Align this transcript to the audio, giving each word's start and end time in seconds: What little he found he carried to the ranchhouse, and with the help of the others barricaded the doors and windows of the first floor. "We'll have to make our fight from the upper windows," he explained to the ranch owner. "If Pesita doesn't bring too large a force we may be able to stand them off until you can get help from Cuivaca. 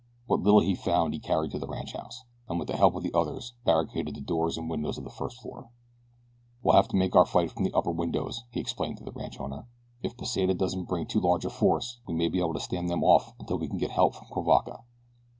What 0.25 0.41
little 0.41 0.61
he 0.61 0.73
found 0.73 1.13
he 1.13 1.19
carried 1.19 1.51
to 1.51 1.59
the 1.59 1.67
ranchhouse, 1.67 2.23
and 2.49 2.57
with 2.57 2.67
the 2.67 2.75
help 2.75 2.95
of 2.95 3.03
the 3.03 3.13
others 3.13 3.53
barricaded 3.65 4.15
the 4.15 4.21
doors 4.21 4.57
and 4.57 4.67
windows 4.67 4.97
of 4.97 5.03
the 5.03 5.11
first 5.11 5.39
floor. 5.39 5.69
"We'll 6.63 6.73
have 6.75 6.87
to 6.87 6.97
make 6.97 7.15
our 7.15 7.23
fight 7.27 7.51
from 7.51 7.65
the 7.65 7.73
upper 7.73 7.91
windows," 7.91 8.41
he 8.49 8.59
explained 8.59 8.97
to 8.97 9.03
the 9.03 9.11
ranch 9.11 9.39
owner. 9.39 9.67
"If 10.01 10.17
Pesita 10.17 10.55
doesn't 10.55 10.85
bring 10.89 11.05
too 11.05 11.19
large 11.19 11.45
a 11.45 11.51
force 11.51 11.99
we 12.07 12.15
may 12.15 12.29
be 12.29 12.39
able 12.39 12.55
to 12.55 12.59
stand 12.59 12.89
them 12.89 13.03
off 13.03 13.35
until 13.37 13.61
you 13.61 13.69
can 13.69 13.77
get 13.77 13.91
help 13.91 14.15
from 14.15 14.25
Cuivaca. 14.31 14.79